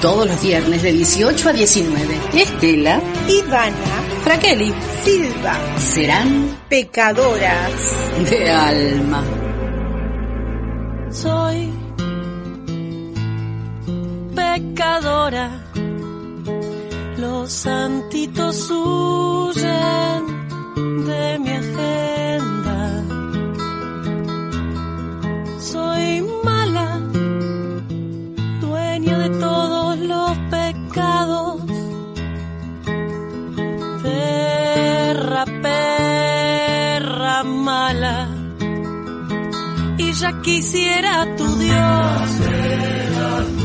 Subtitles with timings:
[0.00, 2.20] Todos los viernes de 18 a 19.
[2.34, 3.74] Estela, Ivana,
[4.22, 4.72] Fraqueli,
[5.04, 7.72] Silva serán pecadoras.
[8.30, 9.24] de alma.
[11.10, 11.72] Soy
[14.36, 15.64] pecadora.
[17.16, 20.24] Los santitos huyen
[21.06, 22.07] de mi agenda.
[40.20, 42.38] Ya quisiera tu Dios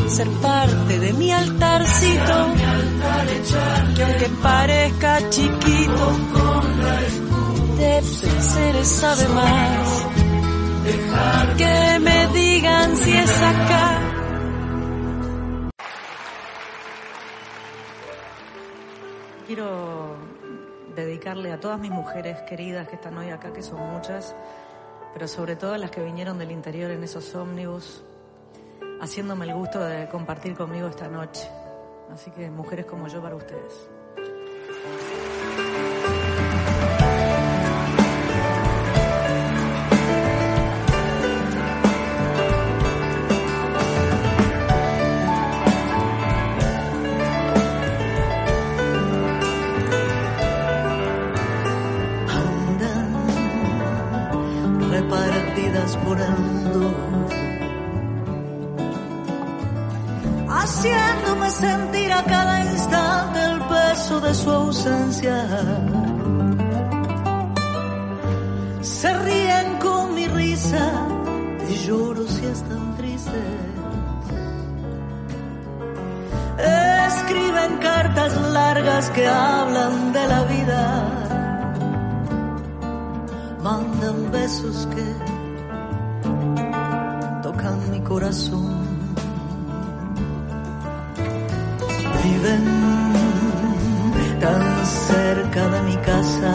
[0.08, 2.36] ser parte de mi altarcito,
[3.96, 6.06] que aunque parezca chiquito,
[7.78, 10.08] de placeres sabe más.
[11.58, 14.00] Que me digan si es acá.
[19.48, 20.16] Quiero
[20.96, 24.36] dedicarle a todas mis mujeres queridas que están hoy acá, que son muchas,
[25.14, 28.04] pero sobre todo a las que vinieron del interior en esos ómnibus,
[29.00, 31.48] haciéndome el gusto de compartir conmigo esta noche.
[32.12, 33.90] Así que mujeres como yo para ustedes.
[61.50, 65.38] Sentir a cada instante el peso de su ausencia.
[68.82, 70.92] Se ríen con mi risa
[71.70, 73.34] y lloro si están tristes.
[77.08, 81.24] Escriben cartas largas que hablan de la vida
[83.64, 85.06] mandan besos que
[87.42, 88.83] tocan mi corazón.
[92.44, 92.56] Tan
[94.86, 96.54] cerca de mi casa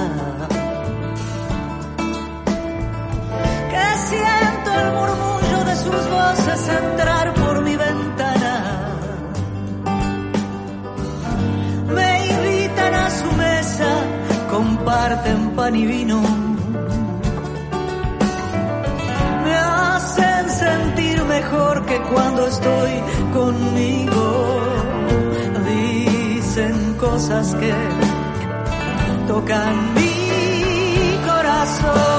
[3.70, 8.54] que siento el murmullo de sus voces entrar por mi ventana.
[11.96, 13.90] Me invitan a su mesa,
[14.50, 16.20] comparten pan y vino.
[19.42, 22.92] me hacen sentir mejor que cuando estoy
[23.32, 24.57] conmigo.
[26.98, 27.72] Cosas que
[29.28, 32.17] tocan mi corazón.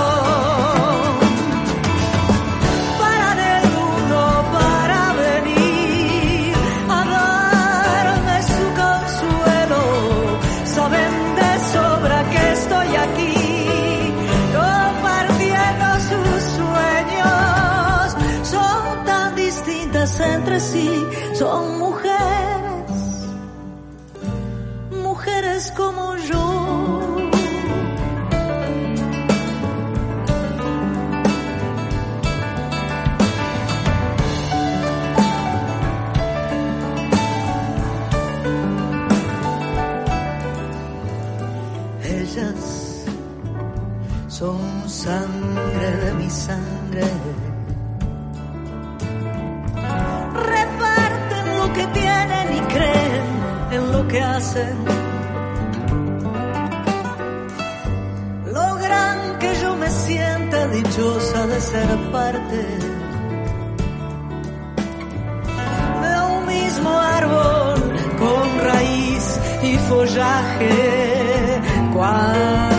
[42.04, 43.06] Ellas
[44.28, 47.04] son sangre de mi sangre.
[50.34, 53.28] Reparten lo que tienen y creen
[53.72, 54.78] en lo que hacen.
[58.54, 62.62] Logran que yo me sienta dichosa de ser parte
[66.04, 67.82] de un mismo árbol
[68.18, 71.29] con raíz y follaje.
[72.10, 72.79] Cuando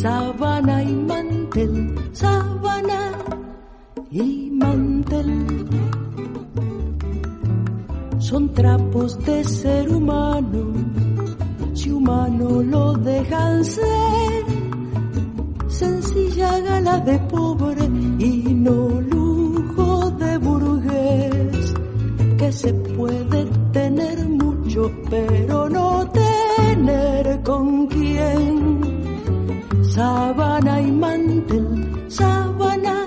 [0.00, 3.00] sábana y mantel, sábana
[4.10, 5.30] y mantel.
[8.18, 10.62] Son trapos de ser humano,
[11.74, 14.44] si humano lo dejan ser.
[15.68, 17.84] Sencilla gala de pobre
[18.18, 21.74] y no lujo de burgués,
[22.38, 25.87] que se puede tener mucho pero no
[30.58, 33.06] sábana y mantel, sábana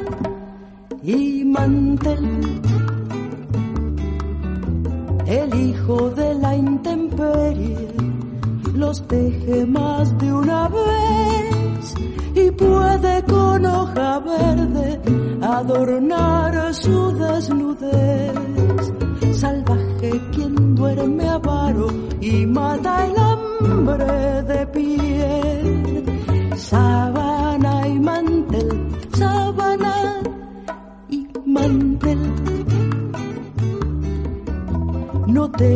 [1.03, 2.61] y mantel.
[5.25, 7.87] El hijo de la intemperie
[8.73, 11.93] los teje más de una vez
[12.35, 15.01] y puede con hoja verde
[15.41, 18.31] adornar su desnudez.
[19.33, 21.87] Salvaje quien duerme avaro
[22.21, 24.30] y mata el hambre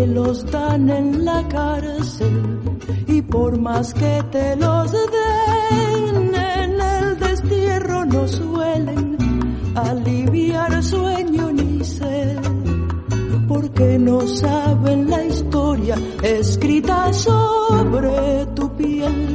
[0.07, 2.59] los dan en la cárcel
[3.07, 9.17] y por más que te los den en el destierro no suelen
[9.75, 12.39] aliviar sueño ni sed
[13.47, 19.34] porque no saben la historia escrita sobre tu piel.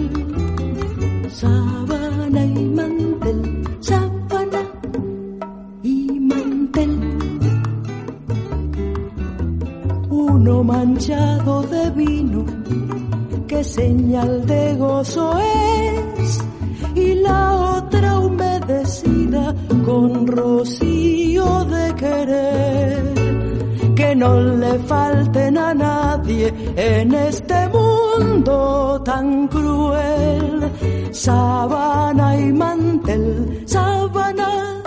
[24.41, 30.71] no le falten a nadie en este mundo tan cruel.
[31.13, 34.83] Sabana y mantel, sabana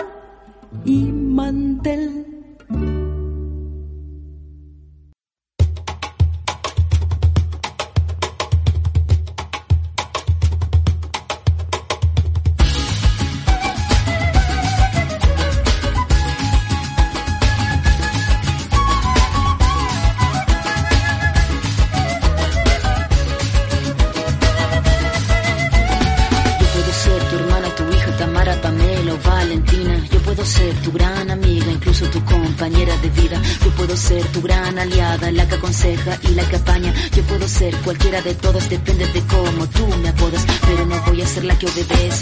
[0.85, 2.32] y mantel.
[37.83, 41.57] cualquiera de todos depende de cómo tú me apodas, pero no voy a ser la
[41.57, 42.12] que obedece.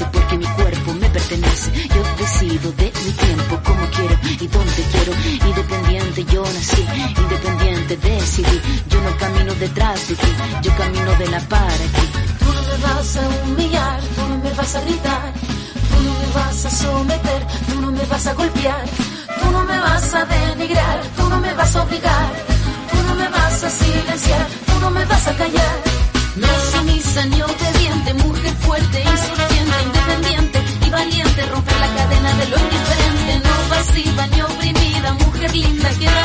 [33.91, 36.20] opresiva ni oprimida, mujer linda que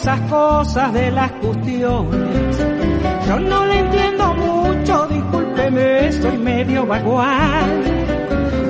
[0.00, 2.58] esas cosas de las cuestiones.
[3.26, 7.82] Yo no le entiendo mucho, discúlpeme, soy medio vagual.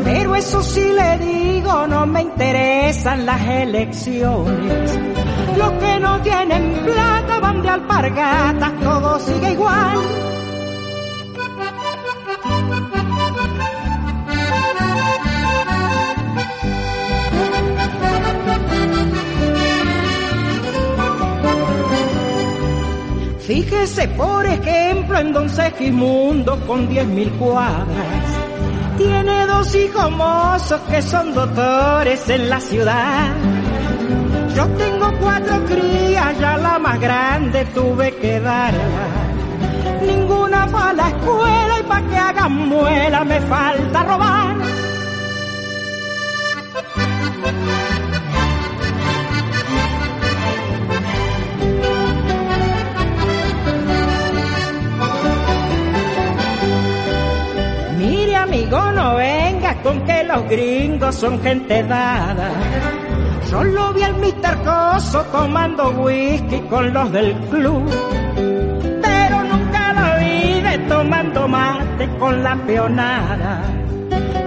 [0.04, 4.98] Pero eso sí le digo, no me interesan las elecciones.
[5.58, 9.98] Los que no tienen plata van de alpargatas, todo sigue igual.
[23.48, 27.86] Fíjese por ejemplo en Don Segimundo con diez mil cuadras
[28.98, 33.34] tiene dos hijos mozos que son doctores en la ciudad.
[34.54, 39.06] Yo tengo cuatro crías, ya la más grande tuve que darla.
[40.06, 44.56] Ninguna para la escuela y para que hagan muela me falta robar.
[58.48, 62.50] Amigo, no venga con que los gringos son gente dada.
[63.50, 64.56] Solo vi al Mr.
[64.64, 67.84] Coso tomando whisky con los del club.
[69.02, 73.62] Pero nunca lo vi de tomando mate con la peonada.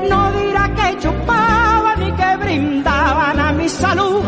[0.09, 4.23] No dirá que chupaban ni que brindaban a mi salud.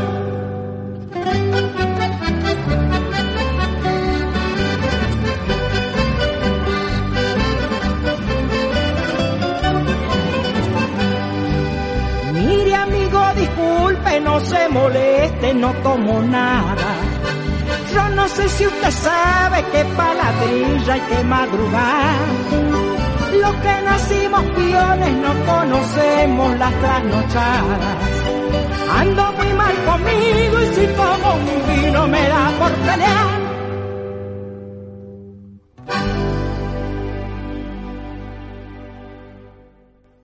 [14.03, 16.95] Disculpe, no se moleste, no tomo nada.
[17.93, 22.17] Yo no sé si usted sabe que paladrilla hay que madrugar.
[23.41, 27.98] Los que nacimos piones no conocemos las trasnochadas.
[29.00, 33.43] Ando muy mal conmigo y si tomo un vino me da por pelear.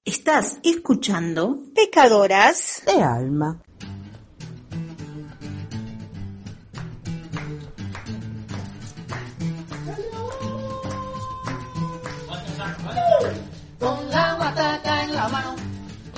[0.05, 3.59] Estás escuchando Pecadoras de alma.
[15.29, 15.55] Mano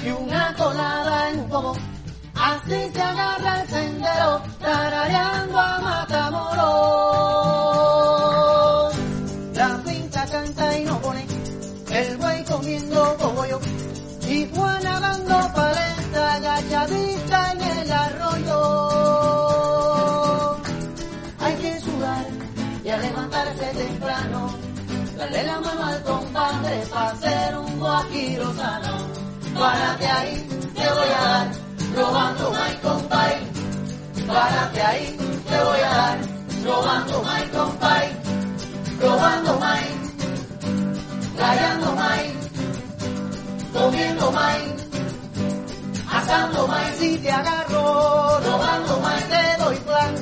[0.03, 1.75] y una colada en un pomo,
[2.35, 6.61] así se agarra el sendero, tarareando a Matamoros.
[9.55, 11.25] La pinta canta y no pone,
[11.91, 13.59] el buey comiendo cogollo
[14.27, 18.61] y Juana dando paleta agachadita en el arroyo.
[21.39, 22.25] Hay que sudar
[22.83, 24.49] y a levantarse temprano,
[25.21, 28.93] darle la mano al compadre para hacer un guajiro sano.
[29.59, 31.51] Párate ahí, te voy a dar,
[31.95, 33.35] robando my compay.
[34.27, 35.17] Párate ahí,
[35.49, 36.17] te voy a dar,
[36.65, 38.05] robando my compay.
[38.99, 39.83] Robando my,
[41.37, 42.41] rayando my
[43.73, 44.73] comiendo maíz,
[46.11, 50.13] asando maíz si te agarro, robando maíz te doy plan,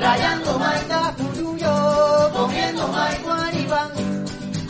[0.00, 0.84] rayando maíz
[1.16, 4.05] cuyuyo, comiendo maíz guaribán,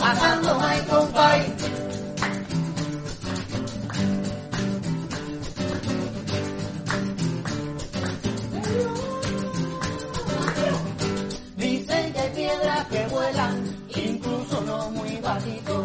[0.00, 1.54] asando maíz compay.
[11.56, 15.84] Dicen que hay piedras que vuelan, incluso no muy bajito.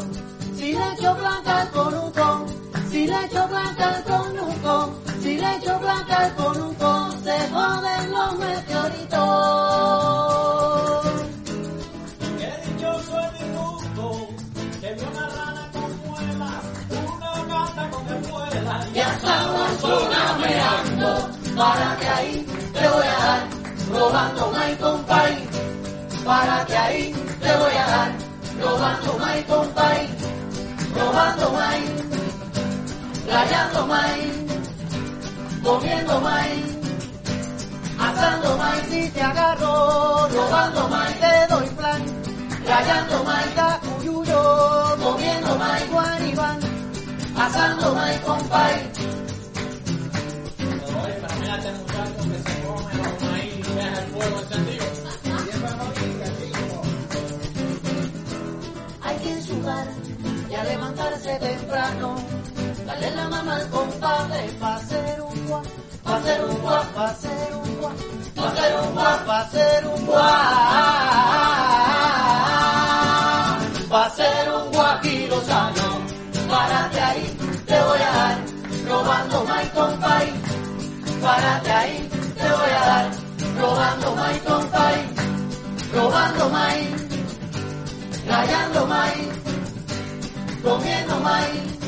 [0.58, 2.46] Si le echo blanca con un con,
[2.90, 7.38] si le echo blanca con un con, si le echo blanca con un con, se
[7.50, 9.11] joden los meteoritos.
[21.56, 23.42] Para que ahí te voy a dar,
[23.92, 25.48] robando my compay,
[26.26, 28.12] para que ahí te voy a dar,
[28.62, 30.22] robando my compay
[30.96, 31.90] robando maíz,
[33.28, 34.34] rayando maíz,
[35.64, 36.66] comiendo maíz,
[38.00, 42.02] asando maíz si te agarro, robando maíz te doy plan,
[42.66, 44.42] rayando maíz cuyuyo,
[45.04, 46.60] comiendo maíz guanibán,
[47.38, 49.11] asando maíz compay.
[59.04, 59.88] Hay que sudar
[60.50, 62.16] y a levantarse temprano,
[62.86, 65.62] darle la mano al compadre para hacer un guá,
[66.04, 67.92] para hacer un guá, para hacer un guá,
[68.56, 70.28] ser un guá, pa' ser un guá.
[73.90, 75.88] Pa' ser un guajiro sano,
[76.50, 78.38] párate ahí, te voy a dar,
[78.88, 80.34] robando my compay.
[81.22, 83.21] Párate ahí, te voy a dar,
[83.62, 84.98] robando my compay.
[85.94, 86.90] Robando maíz,
[88.26, 89.30] rayando maíz,
[90.64, 91.80] comiendo maíz,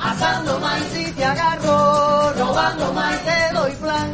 [0.00, 4.08] asando maíz y te agarro, robando maíz te doy plan,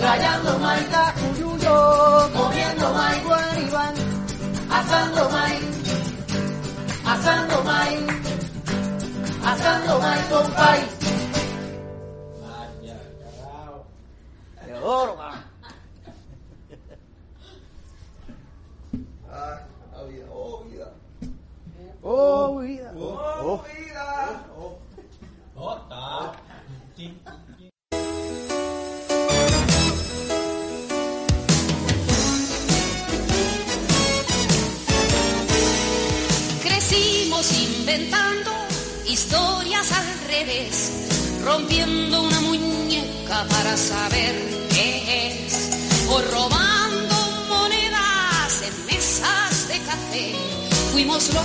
[0.00, 0.86] rayando maíz
[1.20, 3.94] cuyuyo, comiendo maíz guaribán,
[4.78, 5.64] asando maíz,
[7.06, 8.06] asando maíz,
[9.44, 10.76] asando maíz compay.
[10.76, 10.95] Vaya,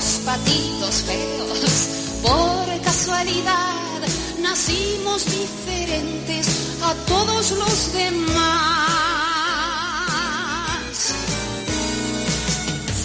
[0.02, 1.60] los patitos feos,
[2.24, 4.02] por casualidad
[4.40, 6.48] nacimos diferentes
[6.82, 8.42] a todos los demás.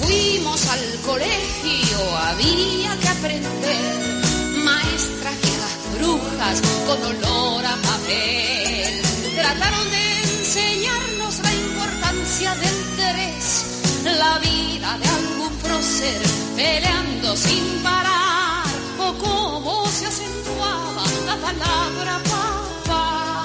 [0.01, 4.65] Fuimos al colegio, había que aprender.
[4.65, 9.03] Maestras viejas brujas con olor a papel.
[9.35, 13.65] Trataron de enseñarnos la importancia del tres,
[14.05, 18.65] la vida de algún prócer peleando sin parar,
[18.99, 23.45] o cómo se acentuaba la palabra papá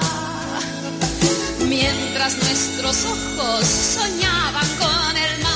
[1.68, 5.52] mientras nuestros ojos soñaban con el mar.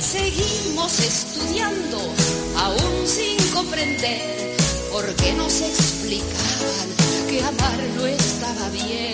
[0.00, 1.98] Seguimos estudiando,
[2.56, 4.56] aún sin comprender,
[4.90, 6.88] porque nos explicaban
[7.28, 9.07] que amar no estaba bien,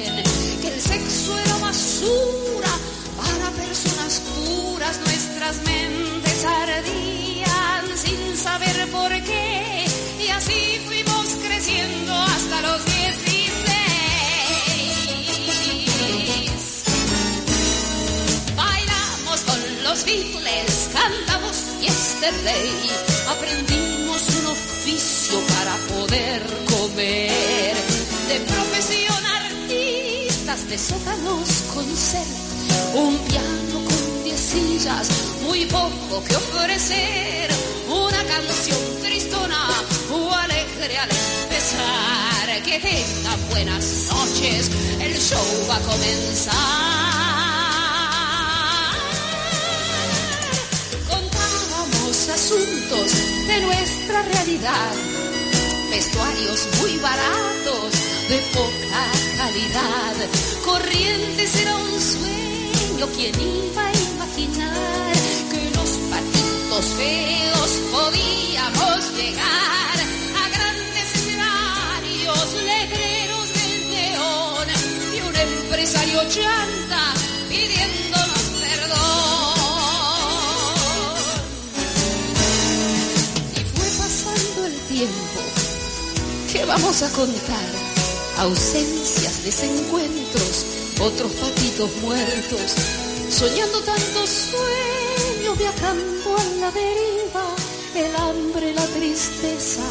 [22.25, 22.71] Yesterday,
[23.29, 27.75] aprendimos un oficio para poder comer.
[28.29, 32.27] De profesión artistas de sótanos con ser,
[32.95, 35.09] un piano con diez sillas,
[35.43, 37.51] muy poco que ofrecer,
[37.91, 39.69] una canción tristona
[40.11, 42.63] o alegre al empezar.
[42.65, 47.54] Que tengan buenas noches, el show va a comenzar.
[52.33, 53.13] Asuntos
[53.47, 54.93] de nuestra realidad,
[55.91, 57.93] vestuarios muy baratos,
[58.29, 59.05] de poca
[59.37, 60.15] calidad.
[60.65, 65.13] Corrientes era un sueño, ¿quién iba a imaginar
[65.51, 69.97] que los patitos feos podíamos llegar
[70.43, 74.69] a grandes escenarios, letreros del neón
[75.15, 77.15] y un empresario chanta
[84.95, 85.41] tiempo.
[86.53, 87.69] ¿Qué vamos a contar?
[88.39, 90.67] Ausencias, desencuentros,
[91.01, 92.69] otros patitos muertos,
[93.29, 97.47] soñando tantos sueños, viajando a la deriva,
[97.97, 99.83] el hambre, la tristeza,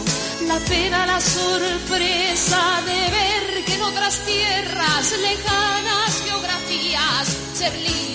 [0.48, 8.12] la pena, la sorpresa de ver que en otras tierras, lejanas geografías, ser libre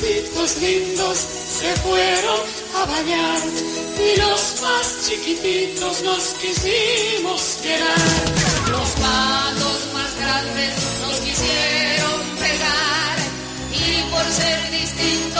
[0.00, 2.40] Los patitos lindos se fueron
[2.74, 3.38] a bañar
[3.98, 8.70] y los más chiquititos nos quisimos quedar.
[8.70, 13.18] Los patos más grandes nos quisieron pegar
[13.72, 15.39] y por ser distintos,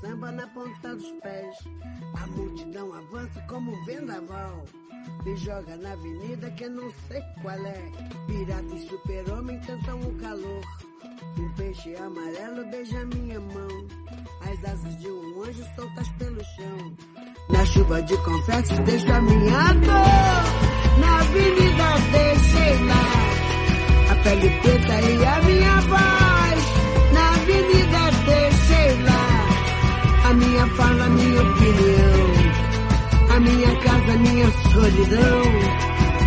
[0.00, 1.56] samba na ponta dos pés.
[2.22, 4.64] A multidão avança como vendaval.
[5.24, 7.92] Me joga na avenida que eu não sei qual é.
[8.26, 10.62] Pirata e super-homem cantam o calor.
[11.38, 13.86] Um peixe amarelo beija minha mão.
[14.42, 16.96] As asas de um anjo soltas pelo chão.
[17.50, 21.00] Na chuva de confetes deixo a minha dor.
[21.00, 23.30] Na avenida deixei lá.
[24.10, 24.99] A pele preta
[34.72, 35.42] solidão.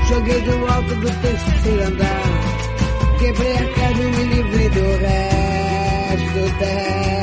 [0.10, 3.18] Joguei do alto do terceiro andar.
[3.20, 7.23] Quebrei a casa e me livrei do resto dessa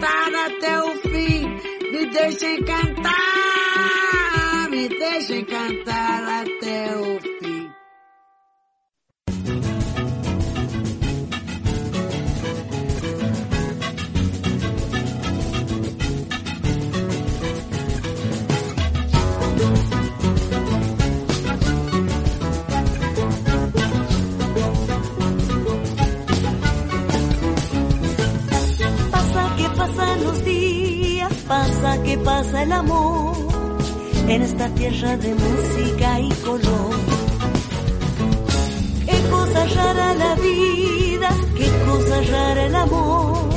[0.00, 1.46] Cantar até o fim.
[1.92, 3.10] Me deixem cantar.
[4.70, 7.29] Me deixem cantar até o fim.
[32.60, 33.36] Que pasa el amor
[34.28, 36.94] en esta tierra de música y color.
[39.06, 43.48] Qué cosa rara la vida, qué cosa rara el amor.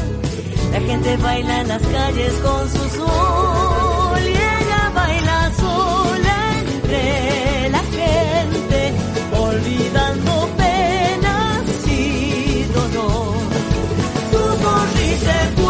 [0.72, 7.84] La gente baila en las calles con su sol y ella baila sola entre la
[8.00, 8.94] gente,
[9.38, 13.36] olvidando penas y dolor.
[14.32, 15.63] Tu sonrisa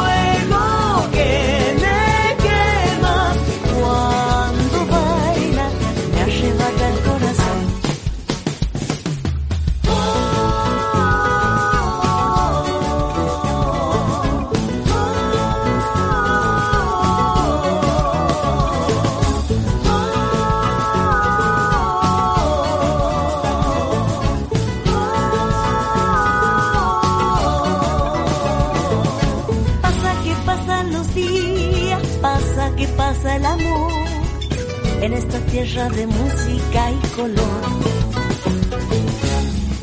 [35.53, 37.61] tierra de música y color.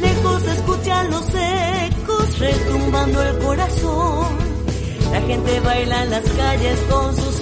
[0.01, 4.27] Lejos escuchan los ecos retumbando el corazón.
[5.13, 7.33] La gente baila en las calles con su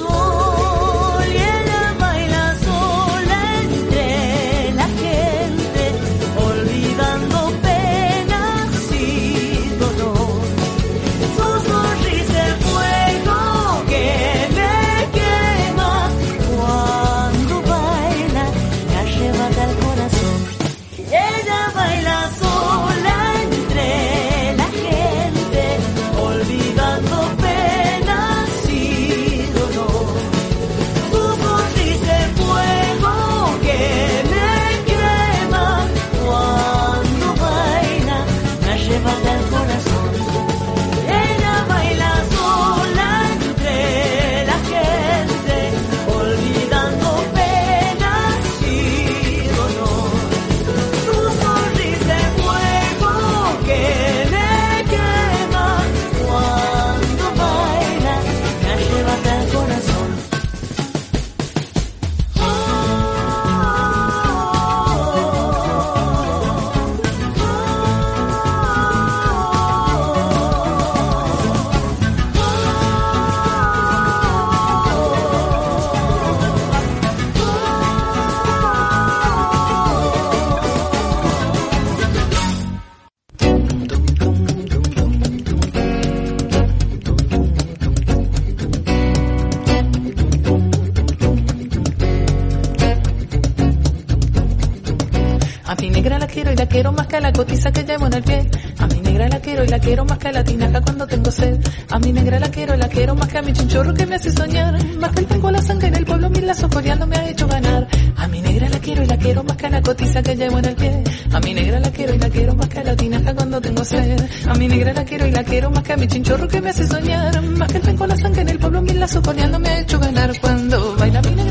[98.08, 98.50] en el pie.
[98.78, 101.30] A mi negra la quiero y la quiero más que a la tinaja cuando tengo
[101.30, 101.58] sed.
[101.90, 104.16] A mi negra la quiero y la quiero más que a mi chinchorro que me
[104.16, 104.84] hace soñar.
[104.96, 107.46] Más que el tengo la sangre en el pueblo, mil lazos coreando me ha hecho
[107.46, 107.86] ganar.
[108.16, 110.58] A mi negra la quiero y la quiero más que a la cotiza que llevo
[110.58, 111.04] en el pie.
[111.32, 113.84] A mi negra la quiero y la quiero más que a la tinaja cuando tengo
[113.84, 114.20] sed.
[114.48, 116.70] A mi negra la quiero y la quiero más que a mi chinchorro que me
[116.70, 117.42] hace soñar.
[117.42, 119.98] Más que el tengo la sangre en el pueblo, mil lazos coreando me ha hecho
[119.98, 120.32] ganar.
[120.40, 121.47] Cuando baila mi negro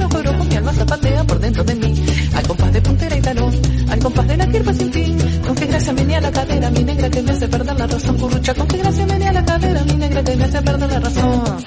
[7.17, 8.17] que me hace perder la razón.
[8.17, 11.65] Currucha, con qué gracia venía la cadera, mi negra que me hace perder la razón.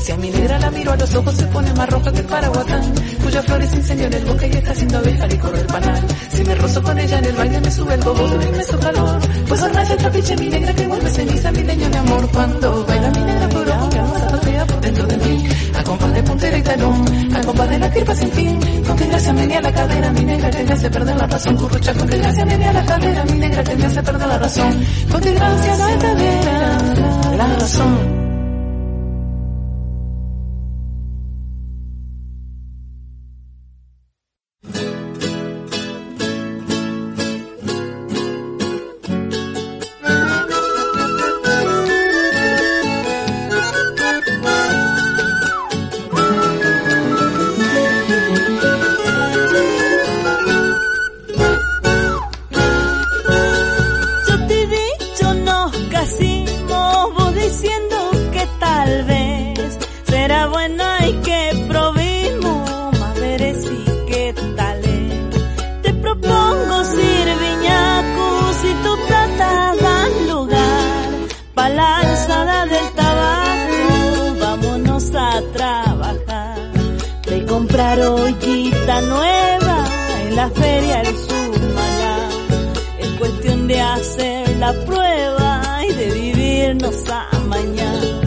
[0.00, 2.26] Si a mi negra la miro a los ojos se pone más roja que el
[2.26, 2.94] paraguatán
[3.32, 6.06] Cuya flores incendió en el bosque y está haciendo abeja y corre el panal.
[6.34, 8.78] Si me rozo con ella en el baile me sube el bobo y me su
[8.78, 9.20] calor.
[9.48, 12.28] Pues el trapiche mi negra que vuelve ceniza mi leño de amor.
[12.30, 15.48] Cuando baila mi negra por alma zapatea por dentro de mí.
[15.74, 18.60] Al compás de puntera y talón, al compás de la sin fin.
[18.86, 21.56] Con qué gracia venía la cadera mi negra que me hace perder la razón.
[21.56, 24.86] Currucha con qué gracia venía la cadera mi negra que me hace perder la razón.
[25.10, 26.78] Con qué gracia la cadera
[27.38, 28.11] la razón
[82.98, 88.21] Es cuestión de hacer la prueba y de vivirnos a mañana.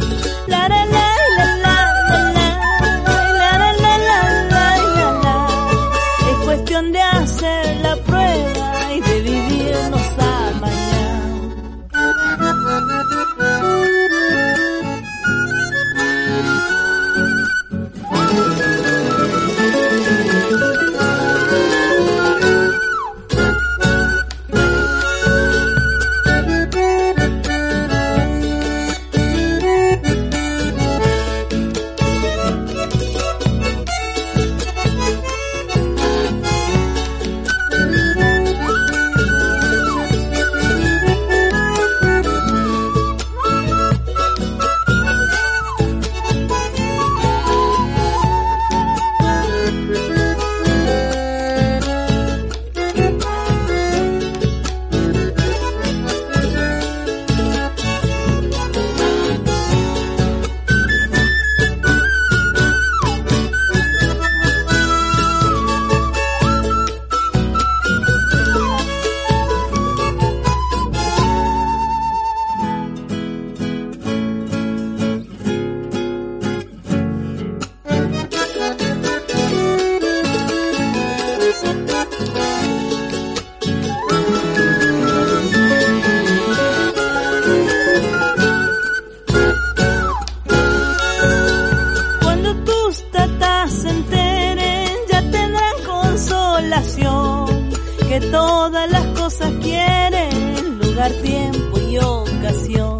[101.13, 102.97] tiempo y ocasión.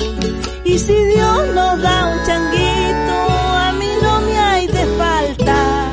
[0.64, 3.16] Y si Dios nos da un changuito,
[3.68, 5.92] a mí no me hay de falta.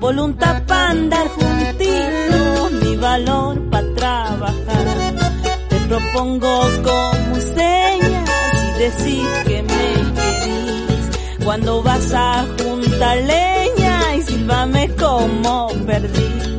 [0.00, 4.84] Voluntad para andar juntitos, mi valor para trabajar.
[5.68, 8.30] Te propongo como señas
[8.66, 11.44] y decir que me querís.
[11.44, 16.55] Cuando vas a juntar leña y silbame como perdí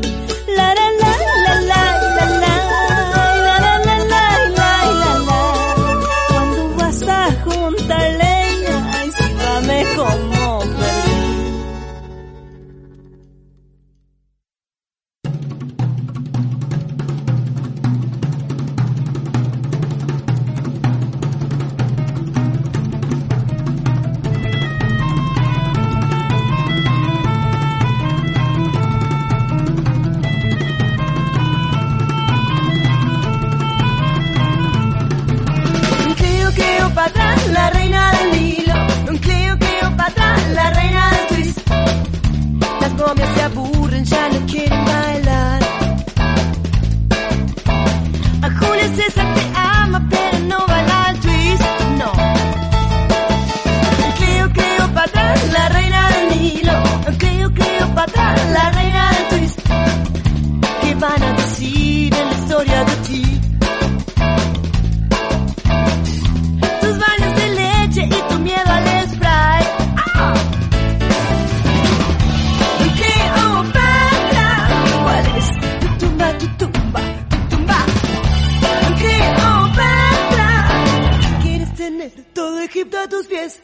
[81.97, 83.59] tener todo Egipto a tus pies.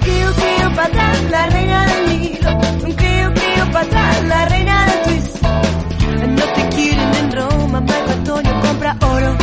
[0.00, 2.58] Cleo, Cleopatra, la reina del Nilo.
[2.96, 5.42] Cleo, Cleopatra, la reina del twist.
[5.42, 9.36] No te quieren en Roma, Marco Antonio compra oro.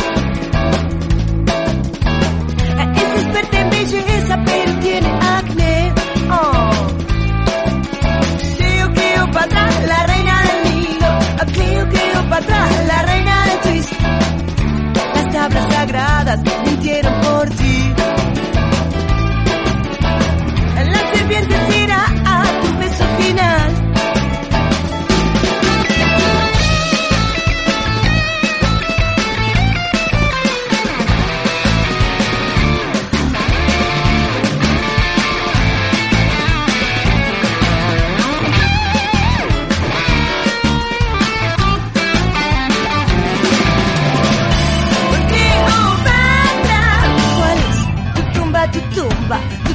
[2.94, 5.94] Es experta en belleza, pero tiene acné.
[6.30, 6.86] Oh.
[8.56, 11.18] Cleo, Cleopatra, la reina del Nilo.
[11.52, 13.92] Cleo, Cleopatra, la reina del twist.
[15.14, 16.61] Las tablas sagradas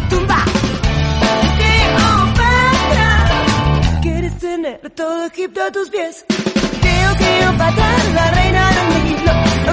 [0.10, 0.98] tumba, tu tumba?
[1.60, 3.10] Cleopatra,
[4.02, 6.26] quieres tener todo Egipto a tus pies.
[6.82, 8.88] Cleo, Cleopatra, la reina del.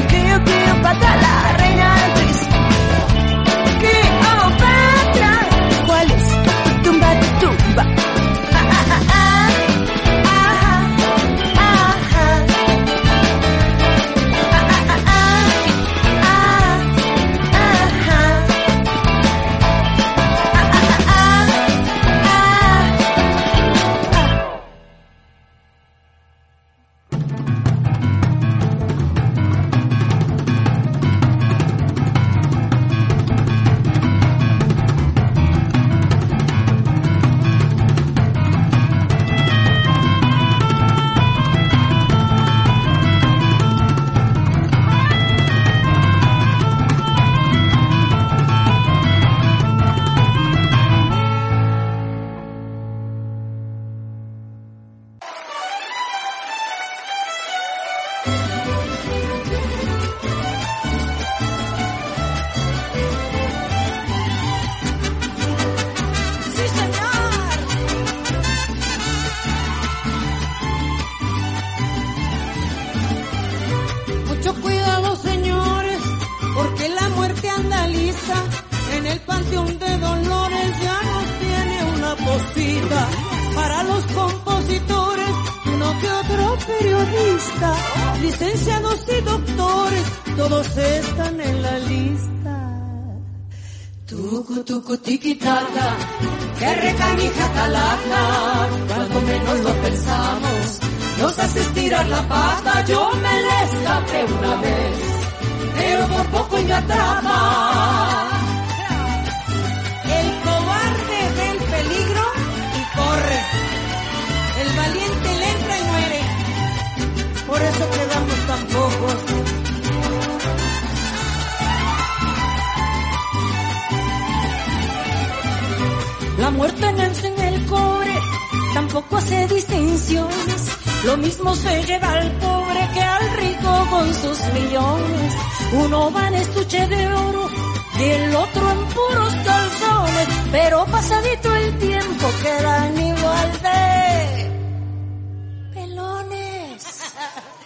[0.09, 1.64] Cleo, Cleopatra, la reina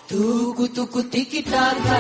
[0.09, 1.99] Tucu, tucu, tiquitaca,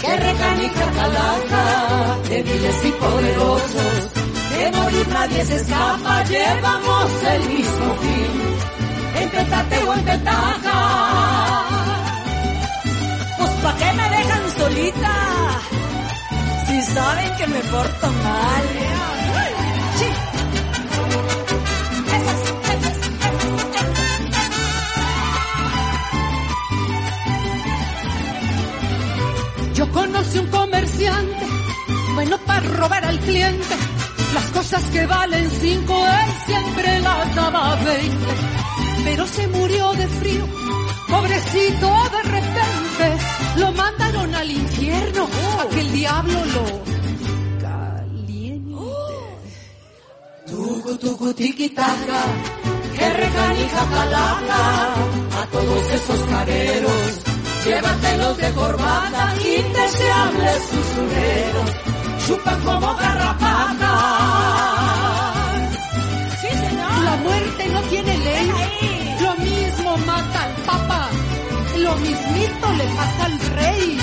[0.00, 4.10] que recanica calaca, débiles y poderosos,
[4.50, 10.78] de morir nadie se escapa, llevamos el mismo fin, en petate o en petaca.
[13.38, 15.14] Pues pa' qué me dejan solita,
[16.66, 19.25] si saben que me porto mal.
[29.96, 31.46] Yo conocí un comerciante,
[32.14, 33.74] bueno para robar al cliente.
[34.34, 38.32] Las cosas que valen cinco, él siempre las daba veinte.
[39.04, 40.46] Pero se murió de frío,
[41.08, 43.06] pobrecito de repente.
[43.56, 45.28] Lo mandaron al infierno,
[45.60, 46.96] a que el diablo lo
[50.46, 52.22] Tucu, tucu, tiquitaca,
[52.96, 54.94] que recanija calaca,
[55.40, 57.35] a todos esos careros,
[57.66, 61.70] llévatelos de corbata, indeseables susurreros,
[62.26, 63.86] chupan como garrapatas.
[66.40, 67.04] Sí, señor.
[67.04, 69.16] La muerte no tiene ley.
[69.20, 71.08] Lo mismo mata al papa.
[71.78, 73.98] Lo mismito le pasa al rey.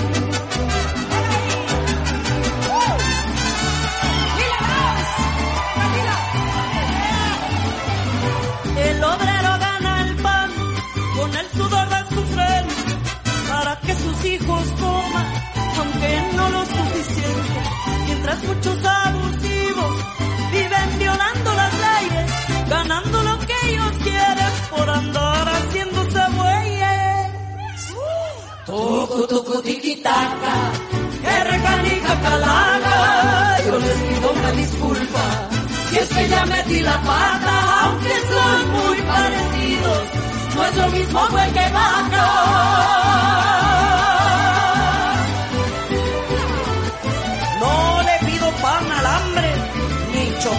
[14.25, 15.27] Hijos coman,
[15.77, 17.61] aunque no lo suficiente.
[18.05, 19.95] Mientras muchos abusivos
[20.51, 22.31] viven violando las leyes,
[22.69, 27.31] ganando lo que ellos quieren por andar haciéndose bueyes.
[28.65, 30.71] Tucu, tucu, tiquitaca,
[31.21, 35.49] que recanija calaca, yo les pido una disculpa,
[35.89, 40.03] si es que ya metí la pata, aunque son muy parecidos,
[40.55, 42.23] no es lo mismo buen que vaca.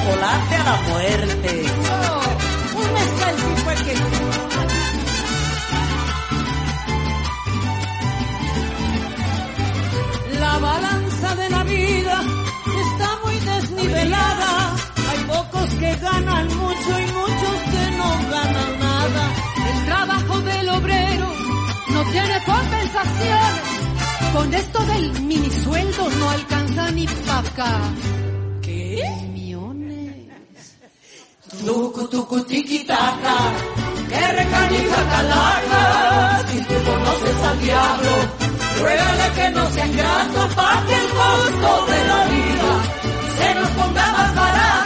[0.05, 1.65] Chocolate a la muerte.
[2.77, 3.95] un mezcal sí fue que...
[10.41, 12.23] La balanza de la vida
[12.87, 14.75] está muy desnivelada.
[15.11, 19.25] Hay pocos que ganan mucho y muchos que no ganan nada.
[19.71, 21.29] El trabajo del obrero
[21.89, 23.53] no tiene compensación.
[24.35, 28.24] Con esto del mini sueldo no alcanza ni pa' acá.
[31.51, 33.37] Tucu, tucu, tiquitaca,
[34.09, 38.11] que recanija calaca, si tú conoces al diablo,
[38.81, 42.73] ruégale que no sea ingrato, para que el costo de la vida
[43.37, 44.84] se nos ponga más barato.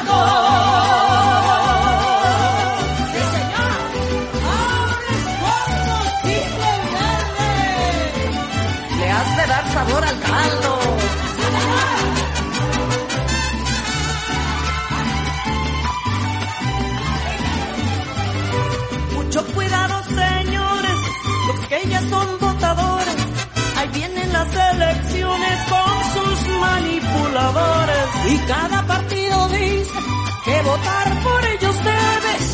[28.30, 29.98] Y cada partido dice
[30.44, 32.44] que votar por ellos debes.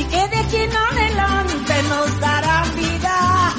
[0.00, 3.54] Y que de aquí en adelante nos dará vida.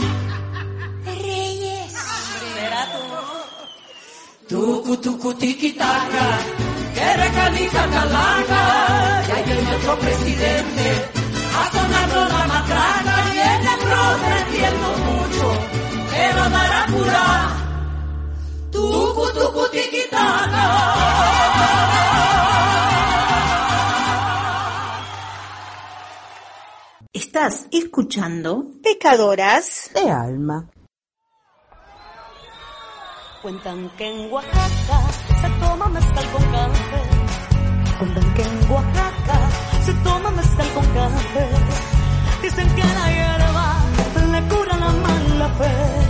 [1.06, 1.94] Reyes.
[2.56, 4.56] Será tú.
[4.56, 6.28] Tucu, tucu, tiquitaca,
[6.96, 8.62] que recanija calaca,
[9.28, 10.86] ya hay nuestro presidente,
[11.60, 15.46] a sonarnos la matraca, viene prometiendo mucho,
[16.12, 17.48] que va a dar a curar.
[18.72, 21.57] Tucu, tucu, tiquitaca.
[27.38, 30.72] Estás escuchando Pecadoras de alma.
[33.44, 35.00] Cuentan que en Oaxaca
[35.40, 37.02] se toma mezcal con café.
[38.00, 39.50] Cuentan que en Oaxaca
[39.86, 41.48] se toma mezcal con café.
[42.42, 43.86] Dicen que la hierba
[44.32, 46.07] le cura la mala fe.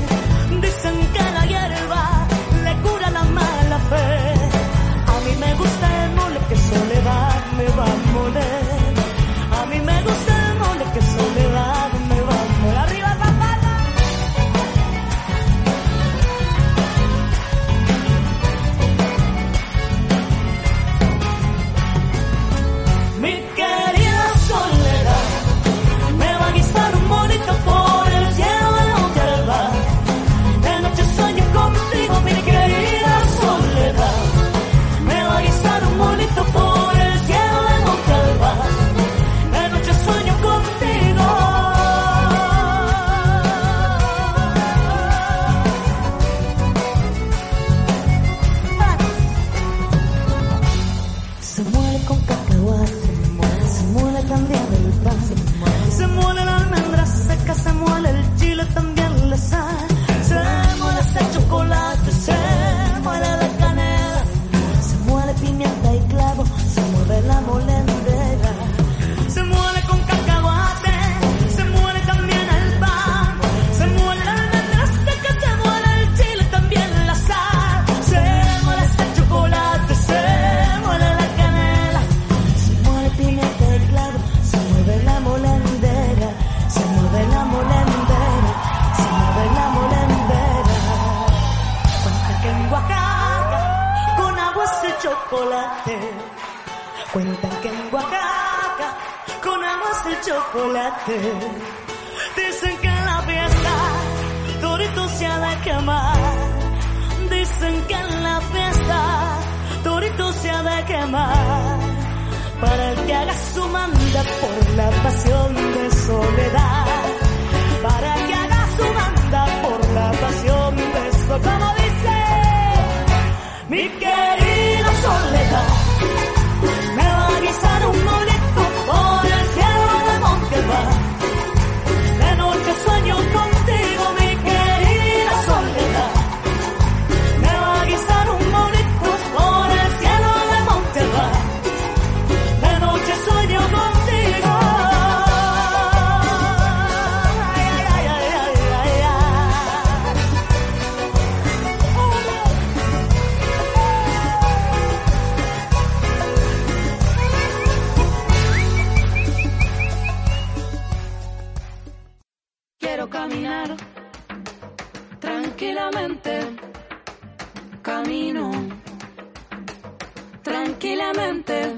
[170.68, 171.78] Tranquilamente.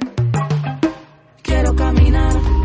[1.44, 2.59] Quiero caminar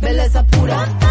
[0.00, 1.07] Belleza pura.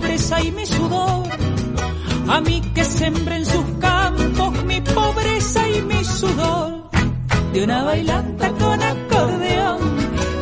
[0.00, 1.28] Pobreza y mi sudor.
[2.28, 6.90] A mí que sembré en sus campos mi pobreza y mi sudor.
[7.52, 9.80] De una bailanta con acordeón,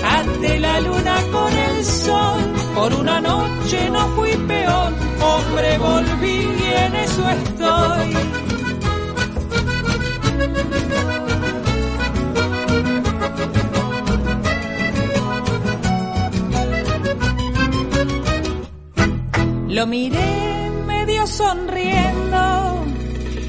[0.05, 2.41] ante la luna con el sol.
[2.75, 8.28] Por una noche no fui peón, hombre volví y en eso estoy.
[19.79, 22.85] Lo miré medio sonriendo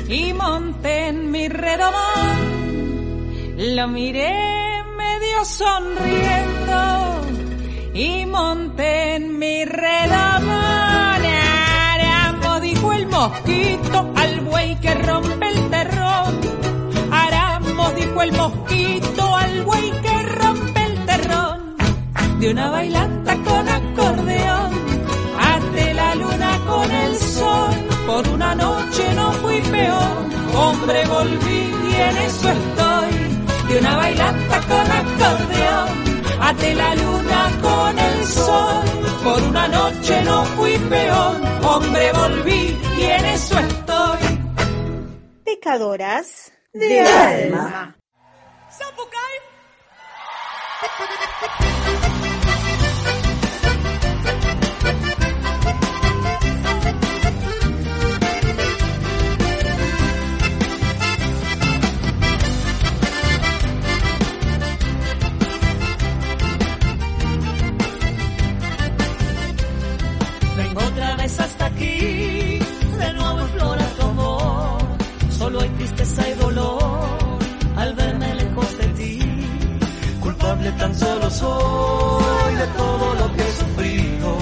[0.07, 2.37] y monté en mi redomón.
[3.57, 7.21] Lo miré medio sonriendo
[7.95, 10.51] y monté en mi redomón.
[11.93, 16.41] Aramo dijo el mosquito al buey que rompe el terrón.
[17.11, 21.75] Aramo dijo el mosquito al buey que rompe el terrón.
[22.39, 24.78] De una bailanta con acordeón
[26.69, 27.75] con el sol.
[28.05, 30.23] Por una noche no fui peón,
[30.55, 33.11] hombre volví y en eso estoy.
[33.67, 35.89] De una bailanta con acordeón,
[36.41, 38.83] ante la luna con el sol.
[39.23, 44.21] Por una noche no fui peón, hombre volví y en eso estoy.
[45.45, 47.95] Pecadoras de alma.
[48.79, 49.09] Vengo
[80.77, 84.37] Tan solo soy de todo lo que he sufrido.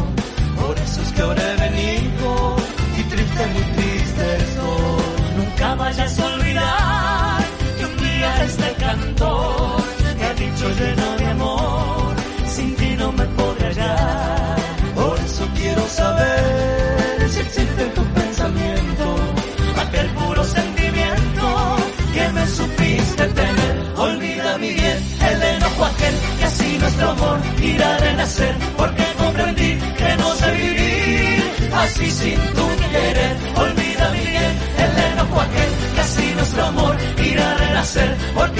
[0.59, 2.55] Por eso es que ahora he venido
[2.97, 5.37] y triste, muy triste estoy.
[5.37, 7.43] Nunca vayas a olvidar
[7.77, 9.81] que un día este cantor
[10.17, 11.06] te ha dicho lleno
[26.97, 28.55] nuestro amor irá a renacer.
[28.75, 31.43] Porque comprendí que no sé vivir
[31.73, 33.37] así sin tu querer.
[33.55, 38.17] Olvida mi bien el enojo aquel que así nuestro amor irá a renacer.
[38.33, 38.56] Porque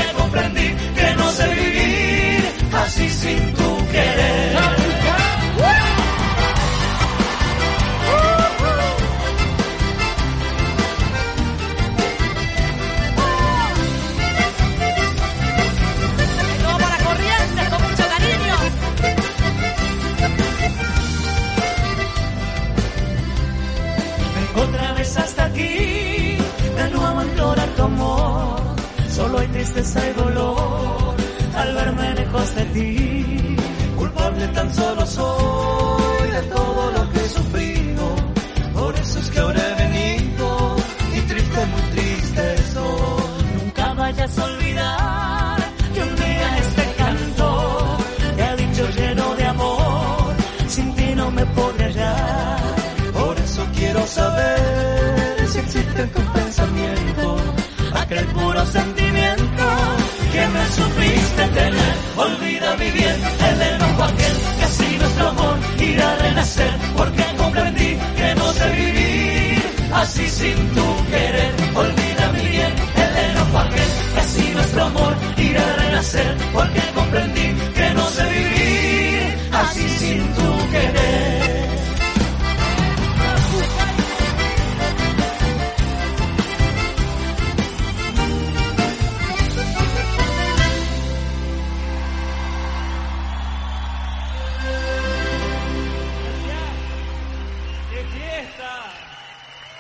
[98.17, 98.91] fiesta!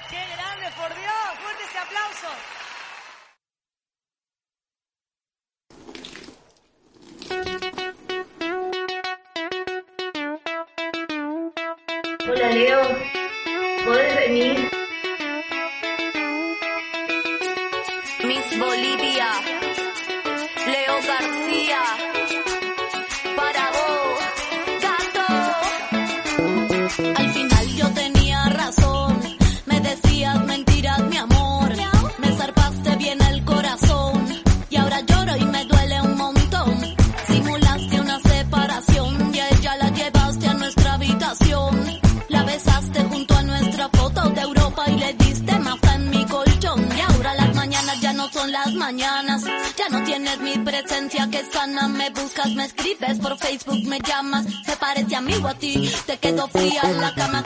[0.09, 1.27] ¡Qué grande, por Dios!
[1.41, 2.66] ¡Fuerte ese aplauso!
[56.05, 57.43] Te quedo fría en la cama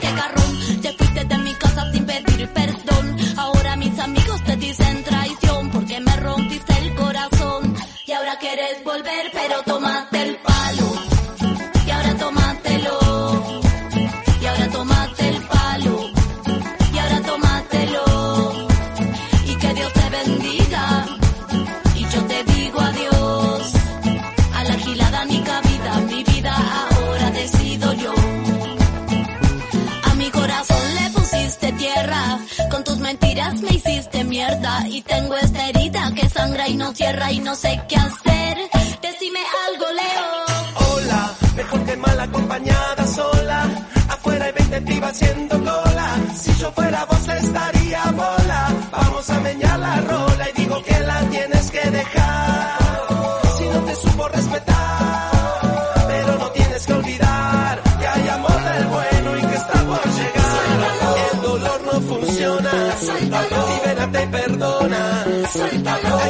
[65.52, 66.21] suéltalo.